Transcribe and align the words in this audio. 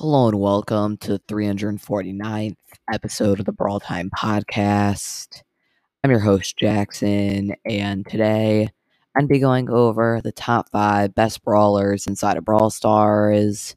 Hello 0.00 0.28
and 0.28 0.40
welcome 0.40 0.96
to 0.96 1.12
the 1.12 1.18
349th 1.28 2.56
episode 2.90 3.38
of 3.38 3.44
the 3.44 3.52
Brawl 3.52 3.80
Time 3.80 4.08
Podcast. 4.08 5.42
I'm 6.02 6.10
your 6.10 6.20
host, 6.20 6.56
Jackson, 6.56 7.54
and 7.66 8.06
today 8.06 8.70
I'm 9.14 9.26
be 9.26 9.38
going 9.38 9.68
over 9.68 10.22
the 10.24 10.32
top 10.32 10.70
five 10.70 11.14
best 11.14 11.44
brawlers 11.44 12.06
inside 12.06 12.38
of 12.38 12.46
Brawl 12.46 12.70
Stars. 12.70 13.76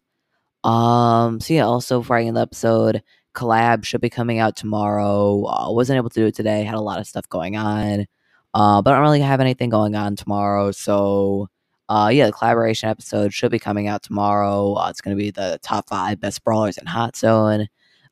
Um, 0.64 1.42
so 1.42 1.56
yeah, 1.56 1.66
also 1.66 2.02
for 2.02 2.24
the 2.24 2.40
episode, 2.40 3.04
collab 3.36 3.84
should 3.84 4.00
be 4.00 4.10
coming 4.10 4.40
out 4.40 4.56
tomorrow. 4.56 5.44
Uh, 5.46 5.74
wasn't 5.74 5.98
able 5.98 6.10
to 6.10 6.22
do 6.22 6.28
it 6.28 6.36
today, 6.36 6.64
had 6.64 6.76
a 6.76 6.80
lot 6.80 7.02
of 7.02 7.06
stuff 7.06 7.28
going 7.28 7.58
on. 7.58 8.06
Uh, 8.54 8.82
but 8.82 8.94
I 8.94 8.96
don't 8.96 9.04
really 9.04 9.20
have 9.20 9.42
anything 9.42 9.70
going 9.70 9.94
on 9.96 10.16
tomorrow, 10.16 10.72
so 10.72 11.50
uh, 11.90 12.10
yeah, 12.12 12.26
the 12.26 12.32
collaboration 12.32 12.90
episode 12.90 13.34
should 13.34 13.52
be 13.52 13.60
coming 13.60 13.88
out 13.88 14.04
tomorrow. 14.04 14.74
Uh, 14.74 14.90
it's 14.90 15.02
going 15.02 15.16
to 15.16 15.22
be 15.22 15.32
the 15.32 15.60
top 15.62 15.88
five 15.90 16.20
best 16.20 16.44
brawlers 16.44 16.78
in 16.78 16.86
Hot 16.86 17.16
Zone. 17.16 17.68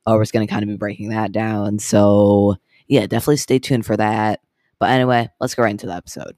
Uh, 0.06 0.12
we're 0.12 0.22
just 0.22 0.32
going 0.32 0.46
to 0.46 0.50
kind 0.50 0.62
of 0.62 0.68
be 0.68 0.76
breaking 0.76 1.10
that 1.10 1.32
down. 1.32 1.78
So, 1.78 2.56
yeah, 2.88 3.06
definitely 3.06 3.36
stay 3.38 3.58
tuned 3.58 3.86
for 3.86 3.96
that. 3.96 4.40
But 4.78 4.90
anyway, 4.90 5.28
let's 5.40 5.54
go 5.54 5.62
right 5.62 5.70
into 5.70 5.86
the 5.86 5.94
episode. 5.94 6.36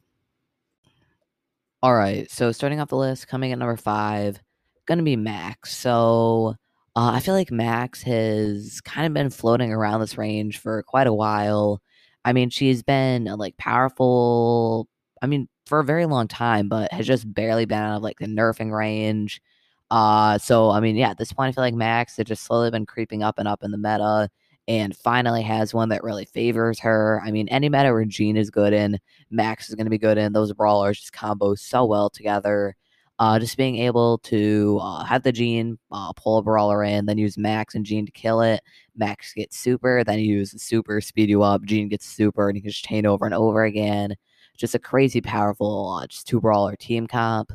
All 1.83 1.95
right, 1.95 2.31
so 2.31 2.53
starting 2.53 2.81
off 2.81 2.89
the 2.89 2.97
list, 2.97 3.29
coming 3.29 3.53
at 3.53 3.59
number 3.59 3.77
five, 3.77 4.41
going 4.87 4.99
to 4.99 5.05
be 5.05 5.17
Max. 5.17 5.77
So, 5.77 6.57
uh, 6.97 7.11
I 7.15 7.21
feel 7.21 7.35
like 7.35 7.51
Max 7.51 8.03
has 8.03 8.81
kind 8.81 9.07
of 9.07 9.13
been 9.13 9.31
floating 9.31 9.73
around 9.73 10.01
this 10.01 10.17
range 10.17 10.59
for 10.59 10.83
quite 10.85 11.09
a 11.09 11.13
while. 11.13 11.83
I 12.25 12.33
mean, 12.33 12.51
she's 12.51 12.83
been 12.83 13.25
like 13.25 13.57
powerful. 13.57 14.89
I 15.21 15.27
mean, 15.27 15.49
for 15.67 15.81
a 15.81 15.85
very 15.85 16.07
long 16.07 16.29
time, 16.29 16.69
but 16.69 16.93
has 16.93 17.07
just 17.07 17.33
barely 17.33 17.65
been 17.65 17.79
out 17.79 17.97
of 17.97 18.03
like 18.03 18.19
the 18.19 18.27
nerfing 18.27 18.77
range. 18.77 19.41
Uh, 19.91 20.39
so 20.39 20.71
I 20.71 20.81
mean, 20.81 20.97
yeah, 20.97 21.11
at 21.11 21.19
this 21.19 21.33
point, 21.33 21.49
I 21.49 21.53
feel 21.53 21.65
like 21.65 21.75
Max 21.75 22.17
has 22.17 22.27
just 22.27 22.45
slowly 22.45 22.71
been 22.71 22.87
creeping 22.87 23.23
up 23.23 23.39
and 23.39 23.49
up 23.49 23.63
in 23.63 23.71
the 23.71 23.79
meta, 23.79 24.29
and 24.69 24.97
finally 24.97 25.43
has 25.43 25.75
one 25.75 25.91
that 25.91 26.03
really 26.03 26.25
favors 26.25 26.79
her. 26.81 27.23
I 27.25 27.31
mean, 27.31 27.49
any 27.49 27.69
meta 27.69 27.93
where 27.93 28.05
Gene 28.05 28.37
is 28.37 28.51
good 28.51 28.73
in, 28.73 28.99
Max 29.31 29.69
is 29.69 29.75
going 29.75 29.87
to 29.87 29.91
be 29.91 29.99
good 29.99 30.19
in. 30.19 30.33
Those 30.33 30.53
brawlers 30.53 30.99
just 30.99 31.13
combo 31.13 31.55
so 31.55 31.85
well 31.85 32.11
together. 32.11 32.77
Uh, 33.21 33.39
just 33.39 33.57
being 33.57 33.77
able 33.77 34.19
to 34.19 34.81
uh, 34.83 35.05
have 35.05 35.23
the 35.23 35.31
Gene 35.31 35.79
uh, 35.93 36.13
pull 36.15 36.39
a 36.39 36.43
brawler 36.43 36.83
in, 36.83 37.07
then 37.07 37.17
use 37.19 37.39
Max 37.39 37.77
and 37.77 37.87
Gene 37.87 38.07
to 38.07 38.13
kill 38.13 38.41
it. 38.41 38.61
Max 38.97 39.33
gets 39.35 39.57
super, 39.57 40.03
then 40.03 40.19
use 40.19 40.51
the 40.51 40.59
super, 40.59 41.01
speed 41.01 41.31
you 41.31 41.43
up. 41.43 41.63
Gene 41.63 41.89
gets 41.89 42.07
super, 42.07 42.49
and 42.49 42.57
you 42.57 42.63
can 42.63 42.71
just 42.73 42.85
chain 42.85 43.07
over 43.07 43.25
and 43.25 43.35
over 43.35 43.65
again 43.65 44.17
just 44.57 44.75
a 44.75 44.79
crazy 44.79 45.21
powerful, 45.21 45.99
uh, 46.01 46.07
just 46.07 46.27
two 46.27 46.41
brawler 46.41 46.77
team 46.77 47.07
comp. 47.07 47.53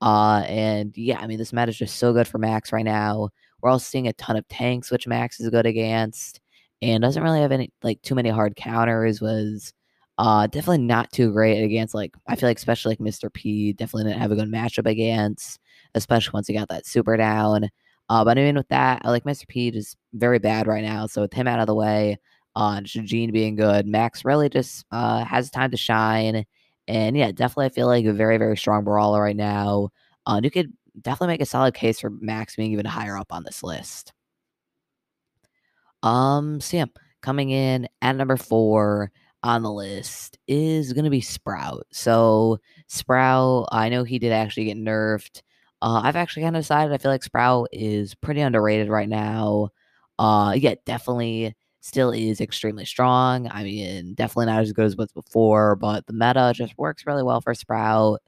Uh, 0.00 0.44
and 0.46 0.96
yeah, 0.96 1.18
I 1.20 1.26
mean, 1.26 1.38
this 1.38 1.52
meta 1.52 1.70
is 1.70 1.78
just 1.78 1.96
so 1.98 2.12
good 2.12 2.28
for 2.28 2.38
Max 2.38 2.72
right 2.72 2.84
now. 2.84 3.30
We're 3.60 3.70
also 3.70 3.84
seeing 3.84 4.06
a 4.08 4.12
ton 4.14 4.36
of 4.36 4.46
tanks, 4.48 4.90
which 4.90 5.08
Max 5.08 5.40
is 5.40 5.50
good 5.50 5.66
against, 5.66 6.40
and 6.82 7.02
doesn't 7.02 7.22
really 7.22 7.40
have 7.40 7.52
any 7.52 7.72
like 7.82 8.00
too 8.02 8.14
many 8.14 8.28
hard 8.30 8.56
counters. 8.56 9.20
Was 9.20 9.72
uh 10.18 10.46
definitely 10.48 10.78
not 10.78 11.10
too 11.12 11.32
great 11.32 11.62
against 11.62 11.94
like 11.94 12.14
I 12.28 12.36
feel 12.36 12.48
like 12.48 12.58
especially 12.58 12.92
like 12.92 12.98
Mr. 13.00 13.32
P 13.32 13.72
definitely 13.72 14.04
didn't 14.10 14.22
have 14.22 14.32
a 14.32 14.36
good 14.36 14.50
matchup 14.50 14.86
against, 14.86 15.58
especially 15.94 16.32
once 16.34 16.46
he 16.48 16.54
got 16.54 16.68
that 16.68 16.86
super 16.86 17.16
down. 17.16 17.68
Uh, 18.10 18.24
but 18.24 18.38
I 18.38 18.42
mean, 18.42 18.56
with 18.56 18.68
that, 18.68 19.02
I 19.04 19.10
like 19.10 19.24
Mr. 19.24 19.46
P 19.48 19.70
just 19.70 19.96
very 20.14 20.38
bad 20.38 20.66
right 20.66 20.82
now. 20.84 21.06
So 21.06 21.22
with 21.22 21.32
him 21.32 21.46
out 21.48 21.60
of 21.60 21.66
the 21.66 21.74
way, 21.74 22.18
on 22.58 22.84
Gene 22.84 23.30
being 23.30 23.54
good. 23.54 23.86
Max 23.86 24.24
really 24.24 24.48
just 24.48 24.84
uh, 24.90 25.24
has 25.24 25.48
time 25.48 25.70
to 25.70 25.76
shine. 25.76 26.44
And 26.88 27.16
yeah, 27.16 27.30
definitely 27.30 27.66
I 27.66 27.68
feel 27.68 27.86
like 27.86 28.04
a 28.04 28.12
very, 28.12 28.36
very 28.36 28.56
strong 28.56 28.82
brawler 28.82 29.22
right 29.22 29.36
now. 29.36 29.90
Uh, 30.26 30.40
you 30.42 30.50
could 30.50 30.72
definitely 31.00 31.34
make 31.34 31.40
a 31.40 31.46
solid 31.46 31.74
case 31.74 32.00
for 32.00 32.10
Max 32.10 32.56
being 32.56 32.72
even 32.72 32.84
higher 32.84 33.16
up 33.16 33.32
on 33.32 33.44
this 33.44 33.62
list. 33.62 34.12
Um, 36.02 36.60
so 36.60 36.78
yeah, 36.78 36.86
coming 37.22 37.50
in 37.50 37.88
at 38.02 38.16
number 38.16 38.36
four 38.36 39.12
on 39.44 39.62
the 39.62 39.70
list 39.70 40.36
is 40.48 40.92
going 40.92 41.04
to 41.04 41.10
be 41.10 41.20
Sprout. 41.20 41.86
So 41.92 42.58
Sprout, 42.88 43.68
I 43.70 43.88
know 43.88 44.02
he 44.02 44.18
did 44.18 44.32
actually 44.32 44.64
get 44.64 44.78
nerfed. 44.78 45.42
Uh, 45.80 46.00
I've 46.02 46.16
actually 46.16 46.42
kind 46.42 46.56
of 46.56 46.62
decided 46.62 46.92
I 46.92 46.98
feel 46.98 47.12
like 47.12 47.22
Sprout 47.22 47.68
is 47.70 48.16
pretty 48.16 48.40
underrated 48.40 48.88
right 48.88 49.08
now. 49.08 49.68
Uh, 50.18 50.54
yeah, 50.56 50.74
definitely 50.84 51.54
still 51.80 52.10
is 52.10 52.40
extremely 52.40 52.84
strong. 52.84 53.48
I 53.50 53.62
mean, 53.64 54.14
definitely 54.14 54.46
not 54.46 54.60
as 54.62 54.72
good 54.72 54.86
as 54.86 54.96
what's 54.96 55.12
before, 55.12 55.76
but 55.76 56.06
the 56.06 56.12
meta 56.12 56.52
just 56.54 56.76
works 56.78 57.06
really 57.06 57.22
well 57.22 57.40
for 57.40 57.54
Sprout. 57.54 58.20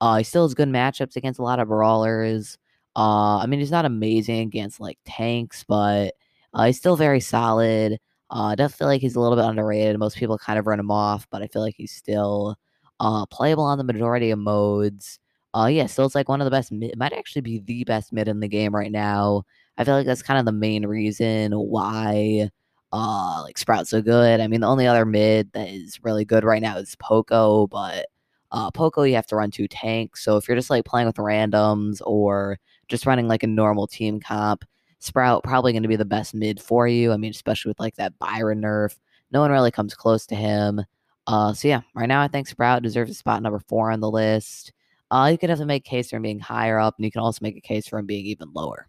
Uh, 0.00 0.18
he 0.18 0.24
still 0.24 0.44
has 0.44 0.54
good 0.54 0.68
matchups 0.68 1.16
against 1.16 1.40
a 1.40 1.42
lot 1.42 1.58
of 1.60 1.68
brawlers. 1.68 2.58
Uh, 2.96 3.38
I 3.38 3.46
mean, 3.46 3.60
he's 3.60 3.70
not 3.70 3.84
amazing 3.84 4.40
against 4.40 4.80
like 4.80 4.98
tanks, 5.04 5.64
but 5.66 6.14
uh, 6.54 6.66
he's 6.66 6.78
still 6.78 6.96
very 6.96 7.20
solid. 7.20 7.94
Uh, 8.30 8.48
I 8.48 8.54
definitely 8.56 8.78
feel 8.78 8.88
like 8.88 9.00
he's 9.00 9.16
a 9.16 9.20
little 9.20 9.36
bit 9.36 9.44
underrated. 9.46 9.98
Most 9.98 10.16
people 10.16 10.38
kind 10.38 10.58
of 10.58 10.66
run 10.66 10.80
him 10.80 10.90
off, 10.90 11.26
but 11.30 11.42
I 11.42 11.46
feel 11.48 11.62
like 11.62 11.74
he's 11.76 11.92
still 11.92 12.56
uh, 13.00 13.26
playable 13.26 13.64
on 13.64 13.78
the 13.78 13.84
majority 13.84 14.30
of 14.30 14.38
modes. 14.38 15.18
Uh, 15.54 15.66
yeah, 15.66 15.86
still 15.86 16.06
it's 16.06 16.14
like 16.14 16.28
one 16.28 16.40
of 16.40 16.44
the 16.44 16.50
best. 16.50 16.70
Mid- 16.72 16.96
might 16.98 17.12
actually 17.12 17.42
be 17.42 17.58
the 17.60 17.84
best 17.84 18.12
mid 18.12 18.28
in 18.28 18.40
the 18.40 18.48
game 18.48 18.74
right 18.74 18.92
now. 18.92 19.44
I 19.78 19.84
feel 19.84 19.94
like 19.94 20.06
that's 20.06 20.22
kind 20.22 20.38
of 20.38 20.44
the 20.44 20.52
main 20.52 20.84
reason 20.86 21.52
why 21.52 22.50
uh 22.92 23.42
like 23.42 23.58
Sprout's 23.58 23.90
so 23.90 24.02
good. 24.02 24.40
I 24.40 24.46
mean, 24.46 24.60
the 24.60 24.66
only 24.66 24.86
other 24.86 25.04
mid 25.04 25.52
that 25.52 25.68
is 25.68 25.98
really 26.02 26.24
good 26.24 26.44
right 26.44 26.62
now 26.62 26.78
is 26.78 26.96
Poco, 26.96 27.66
but 27.66 28.06
uh 28.50 28.70
Poco 28.70 29.02
you 29.02 29.14
have 29.14 29.26
to 29.28 29.36
run 29.36 29.50
two 29.50 29.68
tanks. 29.68 30.24
So 30.24 30.36
if 30.36 30.48
you're 30.48 30.56
just 30.56 30.70
like 30.70 30.84
playing 30.84 31.06
with 31.06 31.16
randoms 31.16 32.00
or 32.04 32.58
just 32.88 33.06
running 33.06 33.28
like 33.28 33.42
a 33.42 33.48
normal 33.48 33.86
team 33.86 34.20
comp, 34.20 34.64
Sprout 35.00 35.44
probably 35.44 35.72
going 35.72 35.82
to 35.82 35.88
be 35.88 35.96
the 35.96 36.04
best 36.04 36.34
mid 36.34 36.60
for 36.60 36.88
you. 36.88 37.12
I 37.12 37.16
mean, 37.16 37.30
especially 37.30 37.70
with 37.70 37.80
like 37.80 37.94
that 37.96 38.18
Byron 38.18 38.62
nerf, 38.62 38.96
no 39.30 39.40
one 39.40 39.50
really 39.50 39.70
comes 39.70 39.94
close 39.94 40.26
to 40.26 40.34
him. 40.34 40.84
Uh, 41.26 41.52
so 41.52 41.68
yeah, 41.68 41.82
right 41.94 42.08
now 42.08 42.22
I 42.22 42.28
think 42.28 42.48
Sprout 42.48 42.82
deserves 42.82 43.10
a 43.10 43.14
spot 43.14 43.42
number 43.42 43.60
four 43.60 43.92
on 43.92 44.00
the 44.00 44.10
list. 44.10 44.72
Uh, 45.10 45.28
you 45.30 45.38
could 45.38 45.50
have 45.50 45.58
to 45.58 45.66
make 45.66 45.86
a 45.86 45.90
case 45.90 46.10
for 46.10 46.16
him 46.16 46.22
being 46.22 46.40
higher 46.40 46.78
up, 46.78 46.96
and 46.96 47.04
you 47.04 47.10
can 47.10 47.20
also 47.20 47.38
make 47.42 47.56
a 47.56 47.60
case 47.60 47.86
for 47.86 47.98
him 47.98 48.06
being 48.06 48.26
even 48.26 48.48
lower. 48.52 48.88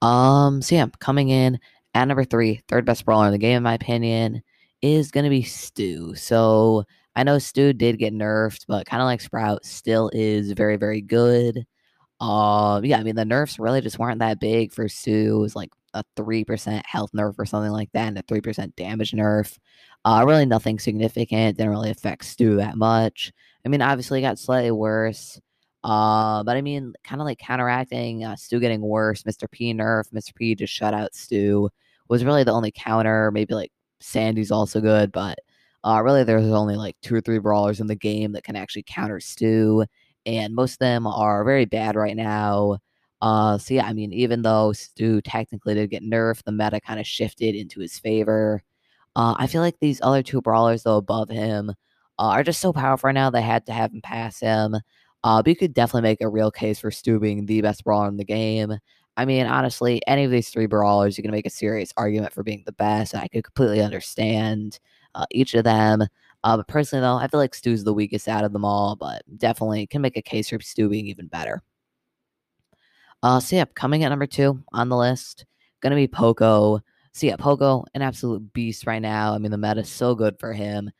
Um, 0.00 0.60
so 0.62 0.74
yeah, 0.74 0.86
coming 0.98 1.28
in 1.28 1.60
at 1.94 2.06
number 2.06 2.24
three, 2.24 2.62
third 2.68 2.84
best 2.84 3.04
brawler 3.04 3.26
in 3.26 3.32
the 3.32 3.38
game, 3.38 3.58
in 3.58 3.62
my 3.62 3.74
opinion, 3.74 4.42
is 4.80 5.10
going 5.10 5.24
to 5.24 5.30
be 5.30 5.42
Stu. 5.42 6.14
So 6.14 6.84
I 7.14 7.22
know 7.22 7.38
Stu 7.38 7.72
did 7.72 7.98
get 7.98 8.14
nerfed, 8.14 8.64
but 8.66 8.86
kind 8.86 9.02
of 9.02 9.06
like 9.06 9.20
Sprout, 9.20 9.64
still 9.64 10.10
is 10.12 10.52
very, 10.52 10.76
very 10.76 11.00
good. 11.00 11.66
Uh, 12.20 12.80
yeah, 12.84 12.98
I 12.98 13.02
mean, 13.02 13.16
the 13.16 13.24
nerfs 13.24 13.58
really 13.58 13.80
just 13.80 13.98
weren't 13.98 14.20
that 14.20 14.40
big 14.40 14.72
for 14.72 14.88
Stu. 14.88 15.36
It 15.36 15.40
was 15.40 15.56
like 15.56 15.70
a 15.94 16.04
3% 16.16 16.82
health 16.86 17.10
nerf 17.12 17.34
or 17.38 17.44
something 17.44 17.72
like 17.72 17.90
that, 17.92 18.08
and 18.08 18.18
a 18.18 18.22
3% 18.22 18.74
damage 18.76 19.12
nerf. 19.12 19.58
Uh, 20.04 20.24
really 20.26 20.46
nothing 20.46 20.78
significant. 20.78 21.58
Didn't 21.58 21.70
really 21.70 21.90
affect 21.90 22.24
Stu 22.24 22.56
that 22.56 22.76
much. 22.76 23.32
I 23.64 23.68
mean, 23.68 23.82
obviously, 23.82 24.20
got 24.20 24.38
slightly 24.38 24.70
worse. 24.70 25.40
Uh, 25.84 26.42
but 26.44 26.56
I 26.56 26.62
mean, 26.62 26.94
kind 27.04 27.20
of 27.20 27.26
like 27.26 27.38
counteracting 27.38 28.24
uh, 28.24 28.36
Stu 28.36 28.60
getting 28.60 28.80
worse. 28.80 29.24
Mr. 29.24 29.50
P 29.50 29.74
nerf. 29.74 30.10
Mr. 30.12 30.34
P 30.34 30.54
just 30.54 30.72
shut 30.72 30.94
out 30.94 31.14
Stu 31.14 31.70
was 32.12 32.24
really 32.26 32.44
the 32.44 32.52
only 32.52 32.70
counter. 32.70 33.30
Maybe 33.32 33.54
like 33.54 33.72
Sandy's 34.00 34.50
also 34.50 34.80
good, 34.82 35.12
but 35.12 35.38
uh, 35.82 36.02
really 36.04 36.24
there's 36.24 36.44
only 36.52 36.76
like 36.76 36.94
two 37.02 37.14
or 37.14 37.22
three 37.22 37.38
brawlers 37.38 37.80
in 37.80 37.86
the 37.86 37.96
game 37.96 38.32
that 38.32 38.44
can 38.44 38.54
actually 38.54 38.84
counter 38.86 39.18
Stu, 39.18 39.84
and 40.26 40.54
most 40.54 40.74
of 40.74 40.78
them 40.80 41.06
are 41.06 41.42
very 41.44 41.64
bad 41.64 41.96
right 41.96 42.16
now. 42.16 42.78
Uh, 43.22 43.56
so 43.56 43.74
yeah, 43.74 43.86
I 43.86 43.94
mean, 43.94 44.12
even 44.12 44.42
though 44.42 44.72
Stu 44.74 45.22
technically 45.22 45.74
did 45.74 45.90
get 45.90 46.02
nerfed, 46.02 46.44
the 46.44 46.52
meta 46.52 46.80
kind 46.80 47.00
of 47.00 47.06
shifted 47.06 47.54
into 47.54 47.80
his 47.80 47.98
favor. 47.98 48.62
Uh, 49.16 49.34
I 49.38 49.46
feel 49.46 49.62
like 49.62 49.78
these 49.80 50.00
other 50.02 50.22
two 50.22 50.42
brawlers 50.42 50.82
though 50.82 50.98
above 50.98 51.30
him 51.30 51.70
uh, 51.70 51.72
are 52.18 52.42
just 52.44 52.60
so 52.60 52.72
powerful 52.74 53.08
right 53.08 53.14
now. 53.14 53.30
They 53.30 53.42
had 53.42 53.64
to 53.66 53.72
have 53.72 53.92
him 53.92 54.02
pass 54.02 54.38
him. 54.40 54.76
Uh, 55.24 55.42
but 55.42 55.48
you 55.48 55.56
could 55.56 55.72
definitely 55.74 56.02
make 56.10 56.20
a 56.20 56.28
real 56.28 56.50
case 56.50 56.80
for 56.80 56.90
Stu 56.90 57.20
being 57.20 57.46
the 57.46 57.62
best 57.62 57.84
brawler 57.84 58.08
in 58.08 58.16
the 58.18 58.24
game. 58.24 58.76
I 59.16 59.24
mean, 59.24 59.46
honestly, 59.46 60.00
any 60.06 60.24
of 60.24 60.30
these 60.30 60.48
three 60.48 60.66
brawlers, 60.66 61.18
you 61.18 61.22
can 61.22 61.30
make 61.30 61.46
a 61.46 61.50
serious 61.50 61.92
argument 61.96 62.32
for 62.32 62.42
being 62.42 62.62
the 62.64 62.72
best. 62.72 63.12
and 63.12 63.22
I 63.22 63.28
could 63.28 63.44
completely 63.44 63.82
understand 63.82 64.78
uh, 65.14 65.26
each 65.30 65.54
of 65.54 65.64
them. 65.64 66.02
Uh, 66.44 66.56
but 66.56 66.66
personally, 66.66 67.02
though, 67.02 67.16
I 67.16 67.28
feel 67.28 67.38
like 67.38 67.54
Stu's 67.54 67.84
the 67.84 67.92
weakest 67.94 68.26
out 68.26 68.44
of 68.44 68.52
them 68.52 68.64
all, 68.64 68.96
but 68.96 69.22
definitely 69.38 69.86
can 69.86 70.02
make 70.02 70.16
a 70.16 70.22
case 70.22 70.48
for 70.48 70.60
Stu 70.60 70.88
being 70.88 71.06
even 71.06 71.26
better. 71.26 71.62
Uh, 73.22 73.38
so, 73.38 73.56
yeah, 73.56 73.64
coming 73.74 74.02
at 74.02 74.08
number 74.08 74.26
two 74.26 74.62
on 74.72 74.88
the 74.88 74.96
list, 74.96 75.44
going 75.80 75.90
to 75.90 75.96
be 75.96 76.08
Poco. 76.08 76.80
So, 77.12 77.26
yeah, 77.26 77.36
Poco, 77.36 77.84
an 77.94 78.02
absolute 78.02 78.52
beast 78.52 78.86
right 78.86 79.02
now. 79.02 79.34
I 79.34 79.38
mean, 79.38 79.52
the 79.52 79.58
meta 79.58 79.80
is 79.80 79.88
so 79.88 80.14
good 80.14 80.38
for 80.40 80.52
him. 80.52 80.90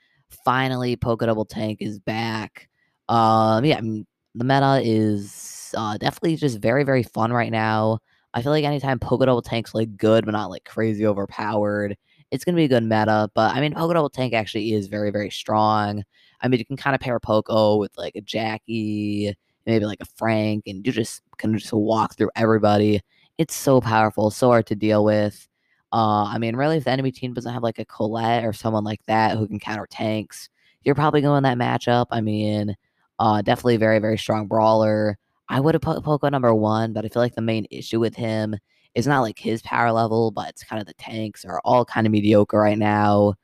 Finally, 0.44 0.96
Poco 0.96 1.26
Double 1.26 1.44
Tank 1.44 1.78
is 1.81 1.98
back. 1.98 2.69
Um, 3.08 3.64
yeah, 3.64 3.78
I 3.78 3.81
mean, 3.81 4.06
the 4.34 4.44
meta 4.44 4.81
is 4.84 5.75
uh, 5.76 5.96
definitely 5.98 6.36
just 6.36 6.58
very, 6.58 6.84
very 6.84 7.02
fun 7.02 7.32
right 7.32 7.50
now. 7.50 7.98
I 8.34 8.43
feel 8.43 8.52
like 8.52 8.64
anytime 8.64 8.99
Poco 8.99 9.26
Double 9.26 9.43
Tank's 9.43 9.75
like 9.75 9.96
good, 9.96 10.25
but 10.25 10.32
not 10.32 10.50
like 10.50 10.64
crazy 10.64 11.06
overpowered, 11.06 11.96
it's 12.31 12.44
gonna 12.44 12.56
be 12.56 12.64
a 12.64 12.69
good 12.69 12.84
meta. 12.84 13.31
But 13.34 13.55
I 13.55 13.61
mean, 13.61 13.75
Poco 13.75 13.93
Double 13.94 14.11
Tank 14.11 14.32
actually 14.34 14.73
is 14.73 14.87
very, 14.88 15.11
very 15.11 15.31
strong. 15.31 16.02
I 16.40 16.49
mean, 16.49 16.58
you 16.58 16.67
can 16.67 16.76
kind 16.76 16.94
of 16.94 17.00
pair 17.00 17.20
Poco 17.20 17.76
with 17.76 17.96
like 17.99 18.14
a 18.17 18.20
Jackie, 18.20 19.34
maybe 19.67 19.84
like 19.87 20.00
a 20.00 20.06
Frank, 20.17 20.64
and 20.67 20.84
you 20.87 20.93
just 20.93 21.23
can 21.38 21.56
just 21.58 21.73
walk 21.73 22.17
through 22.17 22.31
everybody 22.37 23.00
it's 23.38 23.55
so 23.55 23.81
powerful, 23.81 24.31
so 24.31 24.49
hard 24.49 24.67
to 24.67 24.76
deal 24.76 25.05
with. 25.05 25.49
Uh, 25.93 26.25
I 26.25 26.38
mean, 26.38 26.56
really, 26.56 26.79
if 26.79 26.84
the 26.84 26.90
enemy 26.90 27.12
team 27.12 27.34
doesn't 27.34 27.52
have 27.52 27.62
like 27.62 27.79
a 27.79 27.84
Colette 27.84 28.44
or 28.44 28.52
someone 28.52 28.84
like 28.84 29.05
that 29.06 29.37
who 29.37 29.46
can 29.46 29.58
counter 29.58 29.87
tanks, 29.90 30.49
you're 30.84 30.94
probably 30.94 31.20
going 31.20 31.43
that 31.43 31.58
matchup. 31.58 32.06
I 32.11 32.20
mean, 32.20 32.76
uh, 33.19 33.43
definitely 33.43 33.76
very, 33.76 33.99
very 33.99 34.19
strong 34.19 34.46
brawler. 34.46 35.19
I 35.52 35.60
would 35.60 35.75
have 35.75 35.82
put 35.82 36.02
Poco 36.02 36.31
number 36.31 36.54
one, 36.54 36.94
but 36.94 37.04
I 37.04 37.08
feel 37.08 37.20
like 37.20 37.34
the 37.34 37.43
main 37.43 37.66
issue 37.70 38.00
with 38.00 38.16
him 38.16 38.56
is 38.94 39.06
not 39.06 39.20
like 39.20 39.38
his 39.38 39.60
power 39.60 39.93
level, 39.93 40.31
but 40.31 40.49
it's 40.49 40.64
kind 40.64 40.81
of 40.81 40.87
the 40.87 40.94
tanks 40.94 41.44
are 41.44 41.60
all 41.62 41.84
kind 41.84 42.06
of 42.06 42.10
mediocre 42.10 42.58
right 42.58 42.78
now. 42.78 43.34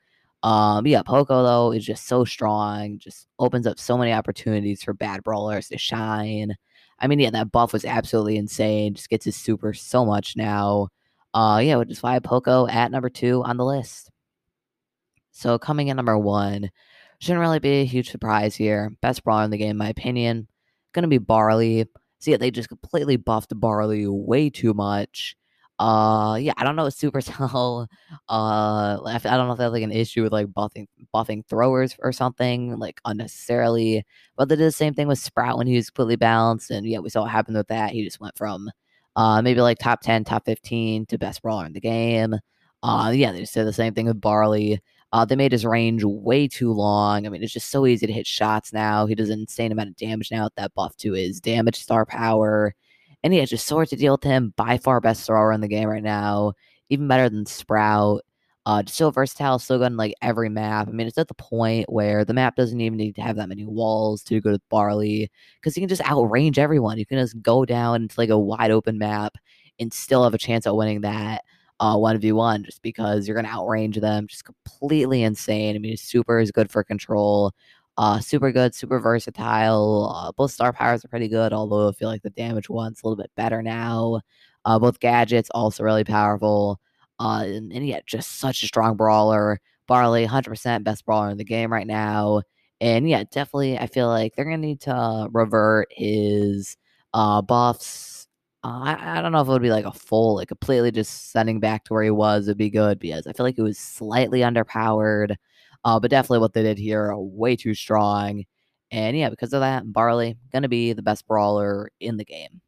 Um, 0.43 0.87
yeah, 0.87 1.03
Poco 1.03 1.43
though 1.43 1.73
is 1.73 1.85
just 1.85 2.07
so 2.07 2.25
strong, 2.25 2.99
just 2.99 3.27
opens 3.39 3.67
up 3.67 3.79
so 3.79 3.99
many 3.99 4.13
opportunities 4.15 4.83
for 4.83 4.95
bad 4.95 5.23
brawlers 5.23 5.69
to 5.69 5.77
shine. 5.77 6.57
I 6.99 7.09
mean, 7.09 7.19
yeah, 7.19 7.29
that 7.31 7.53
buff 7.53 7.75
was 7.75 7.85
absolutely 7.85 8.39
insane. 8.39 8.95
Just 8.95 9.11
gets 9.11 9.27
his 9.27 9.37
super 9.37 9.75
so 9.75 10.07
much 10.07 10.35
now. 10.35 10.89
Uh, 11.35 11.61
yeah, 11.63 11.77
which 11.77 11.91
is 11.91 12.03
why 12.03 12.19
Poco 12.21 12.67
at 12.69 12.91
number 12.91 13.11
two 13.11 13.43
on 13.45 13.59
the 13.59 13.67
list. 13.67 14.11
So 15.33 15.59
coming 15.59 15.89
in 15.89 15.97
number 15.97 16.17
one, 16.17 16.71
shouldn't 17.21 17.41
really 17.41 17.59
be 17.59 17.83
a 17.83 17.85
huge 17.85 18.11
surprise 18.11 18.57
here. 18.57 18.93
Best 19.03 19.25
brawler 19.25 19.45
in 19.45 19.51
the 19.51 19.59
game, 19.59 19.73
in 19.73 19.77
my 19.77 19.91
opinion, 19.91 20.49
gonna 20.93 21.09
be 21.09 21.19
Barley. 21.19 21.87
See, 22.21 22.35
they 22.37 22.51
just 22.51 22.69
completely 22.69 23.17
buffed 23.17 23.59
Barley 23.59 24.07
way 24.07 24.51
too 24.51 24.75
much. 24.75 25.37
Uh, 25.79 26.37
yeah, 26.41 26.53
I 26.57 26.65
don't 26.65 26.77
know 26.77 26.87
Supercell. 26.87 27.87
Uh, 28.29 28.99
I 29.05 29.19
don't 29.19 29.47
know 29.47 29.53
if 29.53 29.59
they 29.59 29.65
have 29.65 29.73
like 29.73 29.83
an 29.83 29.93
issue 29.93 30.23
with 30.23 30.33
like 30.33 30.47
buffing 30.49 30.87
buffing 31.15 31.47
throwers 31.47 31.95
or 32.01 32.13
something 32.13 32.79
like 32.79 33.01
unnecessarily. 33.05 34.05
But 34.37 34.49
they 34.49 34.57
did 34.57 34.67
the 34.67 34.73
same 34.73 34.95
thing 34.95 35.09
with 35.09 35.19
Sprout 35.19 35.57
when 35.59 35.67
he 35.67 35.77
was 35.77 35.89
completely 35.91 36.17
balanced, 36.17 36.71
and 36.71 36.87
yeah, 36.87 36.99
we 36.99 37.11
saw 37.11 37.23
what 37.23 37.31
happened 37.31 37.57
with 37.57 37.69
that. 37.69 37.91
He 37.93 38.05
just 38.05 38.21
went 38.21 38.37
from 38.37 38.71
uh 39.17 39.41
maybe 39.43 39.61
like 39.61 39.79
top 39.79 40.01
ten, 40.01 40.25
top 40.25 40.45
fifteen 40.47 41.07
to 41.07 41.19
best 41.19 41.43
brawler 41.43 41.67
in 41.67 41.73
the 41.73 41.81
game. 41.81 42.35
Uh, 42.83 43.13
yeah, 43.15 43.33
they 43.33 43.41
just 43.41 43.55
did 43.55 43.67
the 43.67 43.73
same 43.73 43.95
thing 43.95 44.07
with 44.07 44.21
Barley. 44.21 44.81
Uh, 45.13 45.25
they 45.25 45.37
made 45.37 45.53
his 45.53 45.65
range 45.65 46.05
way 46.05 46.47
too 46.47 46.73
long. 46.73 47.27
I 47.27 47.31
mean, 47.31 47.43
it's 47.43 47.53
just 47.53 47.71
so 47.71 47.87
easy 47.87 48.07
to 48.07 48.13
hit 48.13 48.27
shots 48.27 48.73
now. 48.73 49.07
He 49.07 49.15
does 49.15 49.31
an 49.31 49.41
insane 49.41 49.73
amount 49.73 49.89
of 49.89 49.97
damage 49.97 50.31
now 50.31 50.45
with 50.45 50.55
that 50.57 50.75
buff 50.75 50.97
to 50.99 51.13
his 51.13 51.41
damage 51.41 51.77
star 51.77 52.05
power. 52.05 52.75
And 53.23 53.33
he 53.33 53.39
has 53.39 53.51
just 53.51 53.69
hard 53.69 53.89
to 53.89 53.97
deal 53.97 54.13
with 54.13 54.23
him. 54.23 54.53
By 54.57 54.77
far 54.79 55.01
best 55.01 55.27
thrower 55.27 55.53
in 55.53 55.61
the 55.63 55.69
game 55.69 55.89
right 55.89 56.03
now. 56.03 56.53
Even 56.91 57.09
better 57.09 57.29
than 57.29 57.47
Sprout. 57.47 58.23
Uh, 58.67 58.83
just 58.83 58.99
so 58.99 59.11
versatile, 59.11 59.59
so 59.59 59.79
good 59.79 59.87
on 59.87 59.97
like 59.97 60.15
every 60.21 60.51
map. 60.51 60.89
I 60.89 60.91
mean, 60.91 61.07
it's 61.07 61.17
at 61.17 61.29
the 61.29 61.35
point 61.35 61.91
where 61.91 62.23
the 62.27 62.35
map 62.35 62.55
doesn't 62.55 62.81
even 62.83 62.99
need 62.99 63.15
to 63.15 63.23
have 63.23 63.37
that 63.37 63.49
many 63.49 63.65
walls 63.65 64.23
to 64.25 64.43
go 64.43 64.51
to 64.53 64.61
Barley 64.69 65.31
because 65.55 65.75
you 65.75 65.81
can 65.81 65.89
just 65.89 66.03
outrange 66.03 66.59
everyone. 66.59 66.99
You 66.99 67.07
can 67.07 67.19
just 67.19 67.41
go 67.41 67.65
down 67.65 68.03
into 68.03 68.21
like 68.21 68.29
a 68.29 68.39
wide 68.39 68.71
open 68.71 68.99
map 68.99 69.39
and 69.81 69.91
still 69.91 70.23
have 70.23 70.35
a 70.35 70.39
chance 70.39 70.67
at 70.67 70.77
winning 70.77 71.01
that 71.01 71.45
uh, 71.81 71.97
1v1 71.97 72.65
just 72.65 72.83
because 72.83 73.27
you're 73.27 73.35
going 73.35 73.47
to 73.47 73.53
outrange 73.53 74.01
them. 74.01 74.27
Just 74.27 74.45
completely 74.45 75.23
insane. 75.23 75.77
I 75.77 75.79
mean, 75.79 75.97
super 75.97 76.39
is 76.41 76.51
good 76.51 76.71
for 76.71 76.83
control. 76.85 77.53
Uh, 77.97 78.21
super 78.21 78.53
good, 78.53 78.75
super 78.75 79.01
versatile. 79.01 80.15
Uh, 80.15 80.33
both 80.33 80.53
star 80.53 80.73
powers 80.73 81.05
are 81.05 81.09
pretty 81.09 81.29
good, 81.29 81.53
although 81.53 81.89
I 81.89 81.93
feel 81.93 82.09
like 82.09 82.23
the 82.23 82.31
damage 82.31 82.69
one's 82.71 83.03
a 83.03 83.07
little 83.07 83.21
bit 83.21 83.31
better 83.37 83.63
now. 83.63 84.21
Uh, 84.65 84.79
both 84.79 85.01
gadgets 85.01 85.51
also 85.55 85.83
really 85.83 86.05
powerful. 86.05 86.81
Uh, 87.19 87.43
and, 87.47 87.73
and 87.73 87.87
yeah, 87.87 88.01
just 88.07 88.39
such 88.39 88.63
a 88.63 88.67
strong 88.67 88.97
brawler. 88.97 89.61
Barley, 89.89 90.27
100% 90.27 90.85
best 90.85 91.05
brawler 91.07 91.31
in 91.31 91.39
the 91.39 91.45
game 91.45 91.73
right 91.73 91.87
now. 91.87 92.43
And 92.81 93.09
yeah, 93.09 93.25
definitely, 93.31 93.79
I 93.79 93.87
feel 93.87 94.07
like 94.09 94.35
they're 94.37 94.45
going 94.45 94.61
to 94.61 94.67
need 94.67 94.81
to 94.83 95.29
revert 95.33 95.89
his 95.91 96.77
uh, 97.15 97.43
buffs. 97.43 98.18
Uh, 98.65 98.81
I, 98.85 99.19
I 99.19 99.23
don't 99.23 99.33
know 99.33 99.41
if 99.41 99.49
it 99.49 99.51
would 99.51 99.63
be 99.63 99.71
like 99.71 99.85
a 99.85 99.93
full, 99.93 100.37
like 100.37 100.49
completely 100.49 100.91
just 100.91 101.31
sending 101.31 101.61
back 101.61 101.85
to 101.85 101.95
where 101.95 102.03
he 102.03 102.11
was 102.11 102.49
would 102.49 102.59
be 102.59 102.71
good 102.71 102.99
because 102.99 103.27
I 103.27 103.33
feel 103.33 103.47
like 103.47 103.59
it 103.59 103.63
was 103.63 103.79
slightly 103.79 104.41
underpowered. 104.41 105.37
Uh, 105.85 106.01
but 106.01 106.11
definitely 106.11 106.41
what 106.41 106.53
they 106.55 106.63
did 106.63 106.79
here, 106.79 107.15
way 107.17 107.55
too 107.55 107.75
strong. 107.75 108.45
And 108.91 109.17
yeah, 109.17 109.31
because 109.31 109.53
of 109.53 109.61
that, 109.61 109.93
Barley 109.93 110.37
going 110.53 110.63
to 110.63 110.69
be 110.69 110.93
the 110.93 111.03
best 111.03 111.27
brawler 111.27 111.91
in 112.01 112.17
the 112.17 112.25
game. 112.25 112.61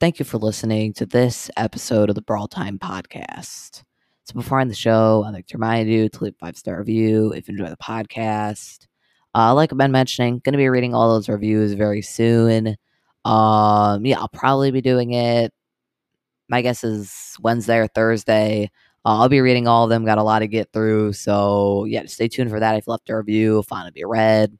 Thank 0.00 0.18
you 0.18 0.24
for 0.24 0.38
listening 0.38 0.92
to 0.94 1.06
this 1.06 1.50
episode 1.56 2.08
of 2.08 2.14
the 2.14 2.22
Brawl 2.22 2.48
Time 2.48 2.78
podcast. 2.78 3.82
So 4.24 4.34
before 4.34 4.58
I 4.58 4.62
end 4.62 4.70
the 4.70 4.74
show, 4.74 5.24
I'd 5.24 5.34
like 5.34 5.46
to 5.48 5.56
remind 5.56 5.88
you 5.88 6.08
to 6.08 6.24
leave 6.24 6.34
a 6.34 6.46
five 6.46 6.56
star 6.56 6.78
review 6.78 7.32
if 7.32 7.48
you 7.48 7.52
enjoy 7.52 7.70
the 7.70 7.76
podcast. 7.76 8.86
Uh, 9.34 9.54
like 9.54 9.72
I've 9.72 9.78
been 9.78 9.92
mentioning, 9.92 10.40
going 10.44 10.52
to 10.52 10.58
be 10.58 10.68
reading 10.68 10.94
all 10.94 11.14
those 11.14 11.28
reviews 11.28 11.74
very 11.74 12.02
soon. 12.02 12.76
Um, 13.26 14.06
yeah, 14.06 14.20
I'll 14.20 14.28
probably 14.28 14.70
be 14.70 14.80
doing 14.80 15.12
it. 15.12 15.52
My 16.48 16.62
guess 16.62 16.84
is 16.84 17.36
Wednesday 17.40 17.78
or 17.78 17.88
Thursday. 17.88 18.70
Uh, 19.04 19.18
I'll 19.18 19.28
be 19.28 19.40
reading 19.40 19.66
all 19.66 19.84
of 19.84 19.90
them. 19.90 20.04
Got 20.04 20.18
a 20.18 20.22
lot 20.22 20.40
to 20.40 20.46
get 20.46 20.72
through. 20.72 21.12
So, 21.12 21.84
yeah, 21.86 22.06
stay 22.06 22.28
tuned 22.28 22.50
for 22.50 22.60
that. 22.60 22.76
If 22.76 22.86
you 22.86 22.92
left 22.92 23.10
a 23.10 23.16
review, 23.16 23.62
to 23.86 23.92
be 23.92 24.04
read. 24.04 24.56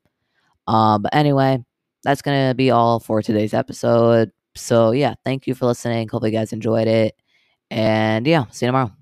Um, 0.67 1.03
but 1.03 1.15
anyway, 1.15 1.65
that's 2.03 2.23
to 2.51 2.55
be 2.55 2.73
all 2.73 2.99
for 2.99 3.23
today's 3.23 3.55
episode. 3.55 4.33
So, 4.57 4.91
yeah, 4.91 5.15
thank 5.25 5.47
you 5.47 5.55
for 5.55 5.67
listening. 5.67 6.09
Hope 6.09 6.25
you 6.25 6.31
guys 6.31 6.53
enjoyed 6.53 6.89
it. 6.89 7.15
And 7.71 8.27
yeah, 8.27 8.47
see 8.51 8.67
you 8.67 8.69
tomorrow. 8.69 8.96